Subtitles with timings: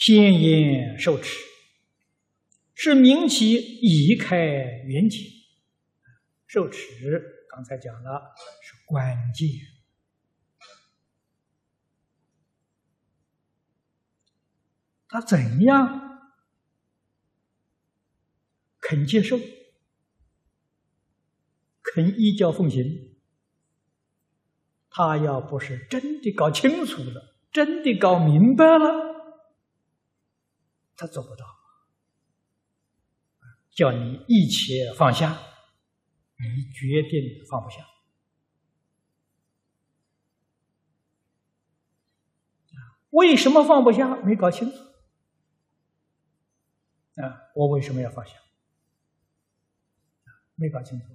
[0.00, 1.38] 先言受持，
[2.72, 4.38] 是明其已开
[4.86, 5.30] 缘起。
[6.46, 9.46] 受持刚才讲了是关键，
[15.06, 16.18] 他怎样
[18.80, 19.38] 肯接受？
[21.82, 23.18] 肯依教奉行，
[24.88, 29.09] 他要不是真的搞清楚了，真的搞明白了，
[31.00, 31.46] 他做不到。
[33.70, 35.32] 叫你一切放下，
[36.36, 37.86] 你决定放不下。
[43.10, 44.16] 为什么放不下？
[44.16, 44.76] 没搞清楚。
[47.22, 48.34] 啊，我为什么要放下？
[50.56, 51.06] 没搞清楚。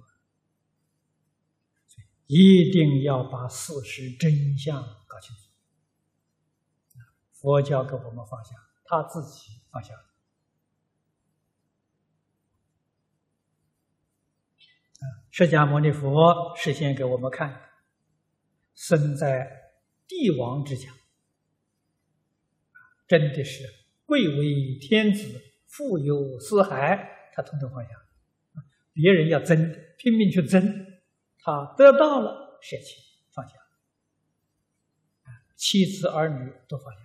[2.26, 5.42] 一定要把事实真相搞清楚。
[7.30, 9.94] 佛教给我们放下，他自己放下。
[15.30, 17.60] 释迦牟尼佛示现给我们看，
[18.74, 19.46] 生在
[20.08, 20.88] 帝王之家，
[23.06, 23.62] 真的是
[24.06, 25.22] 贵为天子，
[25.66, 27.90] 富有四海，他统统放下。
[28.94, 29.58] 别人要争，
[29.98, 30.86] 拼命去争。
[31.38, 32.96] 他得到了，舍弃
[33.30, 33.54] 放下，
[35.54, 37.00] 妻子儿女都放下，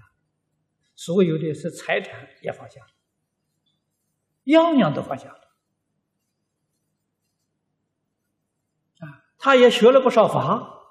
[1.04, 2.86] 所有的是财产也放下，
[4.44, 5.30] 样样都放下。
[9.00, 10.84] 啊，他也学了不少法，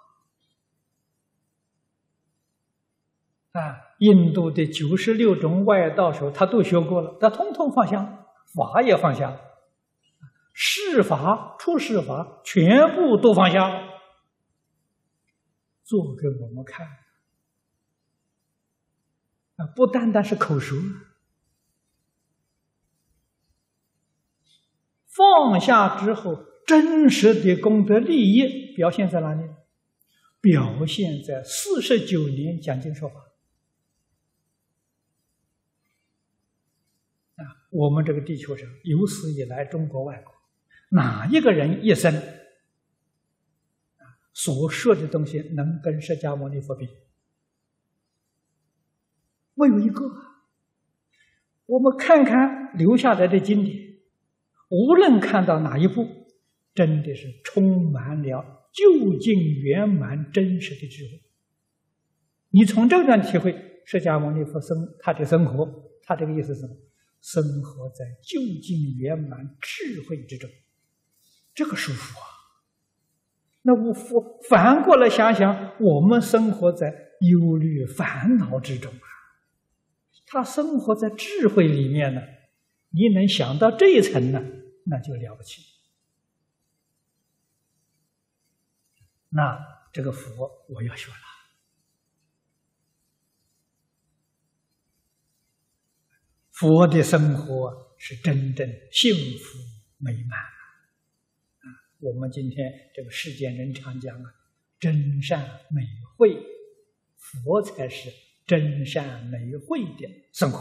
[3.53, 3.61] 啊，
[4.01, 9.41] 印度的九十六种外道术他都学过了，他通通放下，法也放下。
[10.53, 13.61] 世法、出世法，全部都放下，
[15.85, 16.85] 做给我们看！
[19.67, 20.77] 不单单是口熟，
[25.07, 29.43] 放下之后，真实的功德利益表现在哪里？
[30.41, 33.17] 表现在四十九年讲经说法
[37.37, 37.45] 啊！
[37.71, 40.33] 我们这个地球上有史以来，中国外国。
[40.93, 42.23] 哪一个人一生
[44.33, 46.89] 所说的东西能跟释迦牟尼佛比？
[49.61, 50.05] 没有一个。
[51.67, 53.77] 我们看看留下来的经典，
[54.71, 56.07] 无论看到哪一部，
[56.75, 61.23] 真的是充满了究竟圆满真实的智慧。
[62.51, 63.55] 你从这段体会
[63.85, 65.69] 释迦牟尼佛生他的生活，
[66.03, 66.75] 他这个意思是什么？
[67.21, 70.49] 生活在究竟圆满智慧之中。
[71.55, 72.25] 这个舒服啊！
[73.63, 74.15] 那我反
[74.49, 76.89] 反过来想想，我们生活在
[77.21, 79.10] 忧虑烦恼之中啊，
[80.31, 82.21] 他生活在智慧里面呢。
[82.93, 84.41] 你能想到这一层呢，
[84.87, 85.63] 那就了不起。
[89.29, 89.57] 那
[89.93, 91.17] 这个佛我要学了，
[96.51, 99.59] 佛的生活是真正幸福
[99.99, 100.37] 美满。
[100.41, 101.67] 啊
[102.01, 104.35] 我们今天这个世间人常讲啊，
[104.81, 105.83] 真善美
[106.17, 106.45] 慧，
[107.17, 108.11] 佛才是
[108.51, 110.59] 真善美慧的生活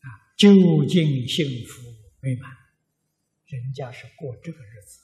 [0.00, 0.08] 啊，
[0.38, 1.82] 究竟幸福
[2.20, 2.50] 美满，
[3.44, 5.02] 人家是过这个日子。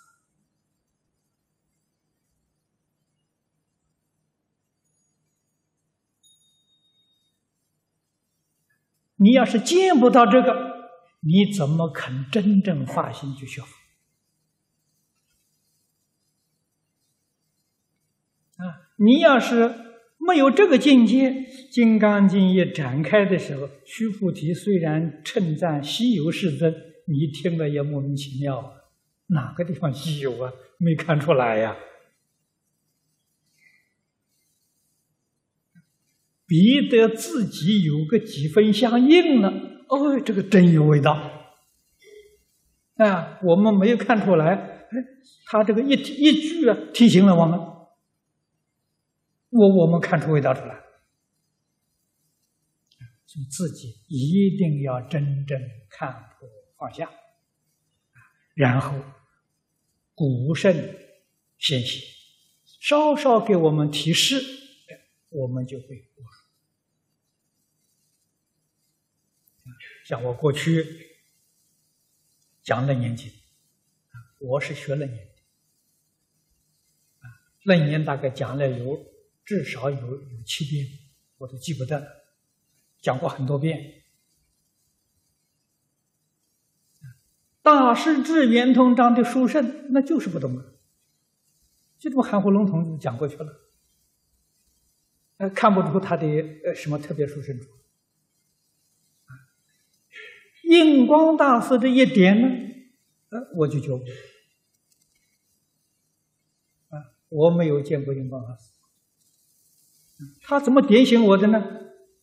[9.16, 10.72] 你要是见不到这个。
[11.20, 13.76] 你怎么肯真正发心去学佛？
[18.56, 19.81] 啊，你要是
[20.24, 21.30] 没有这个境界，
[21.70, 26.72] 《金刚经》一展开的时候，须菩提虽然称赞西游世尊，
[27.06, 28.74] 你听了也莫名其妙，
[29.26, 30.52] 哪个地方西游啊？
[30.78, 31.76] 没看出来呀？
[36.46, 39.50] 逼得自己有个几分相应了。
[39.88, 41.12] 哦，这个真有味道
[42.96, 43.40] 啊！
[43.42, 44.88] 我们没有看出来，哎，
[45.46, 47.58] 他这个一一句啊，提醒了我们，
[49.52, 50.74] 我我们看出味道出来，
[53.26, 55.60] 所以自己一定要真正
[55.90, 57.10] 看破放下，
[58.54, 58.98] 然后
[60.14, 60.74] 古圣
[61.58, 62.02] 先贤
[62.80, 64.42] 稍稍给我们提示，
[65.28, 66.08] 我们就会。
[70.04, 70.84] 像我过去
[72.62, 73.30] 讲楞严经，
[74.40, 75.24] 我是学楞严的，
[77.20, 77.24] 啊，
[77.62, 79.11] 楞严大概讲了有
[79.44, 80.86] 至少有有七遍，
[81.38, 82.06] 我都记不得了。
[83.00, 84.02] 讲过很多遍。
[87.62, 90.64] 大师至圆通章的书圣，那就是不懂啊，
[91.96, 93.70] 就这么含糊笼统的讲过去了，
[95.36, 97.68] 呃，看不出他的呃什么特别殊胜处。
[100.64, 102.48] 印光大师这一点呢，
[103.28, 104.02] 呃，我就觉悟。
[106.88, 108.71] 啊，我没有见过印光大师，
[110.42, 111.62] 他怎么点醒我的呢？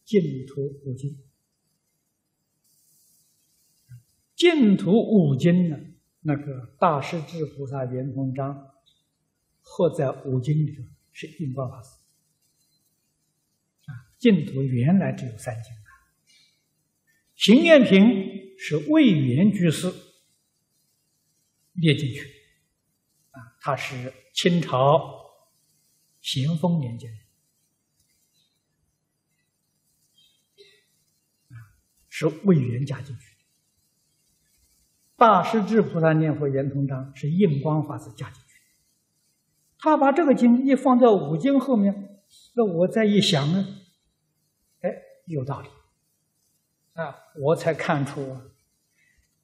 [0.03, 1.17] 净土五经，
[4.35, 5.77] 净土五经呢？
[6.21, 8.71] 那个大势至菩萨圆通章，
[9.61, 11.89] 或在五经里头是印光法师。
[13.85, 15.89] 啊，净土原来只有三经啊，
[17.35, 18.37] 行愿品。
[18.61, 19.89] 是魏源居士
[21.71, 22.19] 列进去，
[23.31, 24.99] 啊，他是清朝
[26.19, 27.28] 咸丰年间，啊，
[32.19, 33.45] 是魏源加进去的。
[35.15, 38.65] 大师至菩萨念佛圆通章是印光法师加进去的，
[39.77, 42.21] 他把这个经一放在五经后面，
[42.55, 43.65] 那我再一想呢，
[44.81, 44.89] 哎，
[45.27, 45.69] 有道理。
[46.93, 48.37] 啊，我才看出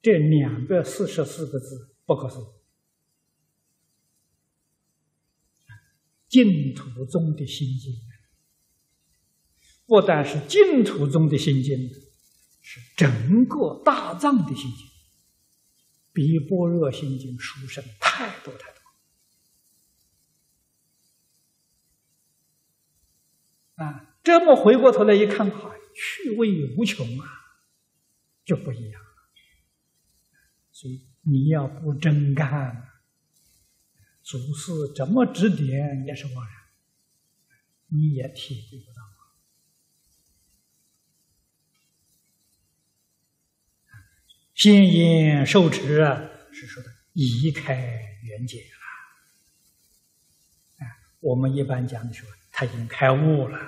[0.02, 2.44] 这两个四十四个字不可思议。
[6.28, 7.94] 净土中的心经，
[9.86, 11.90] 不但是净土中的心经，
[12.68, 14.88] 是整个大藏的心经，
[16.12, 18.80] 比般若心经殊胜太多太多。
[23.84, 27.28] 啊，这么回过头来一看，哈，趣味无穷啊！
[28.44, 29.08] 就不一样了，
[30.72, 32.88] 所以你要不真干，
[34.24, 36.52] 祖师怎么指点也是枉然，
[37.86, 38.95] 你也体会不到。
[44.56, 46.18] 先言受持啊，
[46.50, 48.64] 是说的移开缘解了。
[50.78, 50.88] 啊，
[51.20, 53.58] 我们一般讲的时候，他已经开悟了。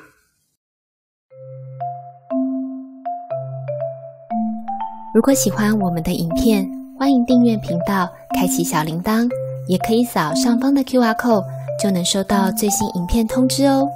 [5.14, 6.66] 如果喜欢我们的影片，
[6.98, 9.28] 欢迎订阅频道，开启小铃铛，
[9.68, 11.44] 也可以扫上方的 Q R code，
[11.78, 13.86] 就能收到最新影片通知哦。